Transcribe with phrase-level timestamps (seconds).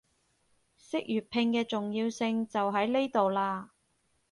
[0.79, 3.67] 識粵拼嘅重要性就喺呢度喇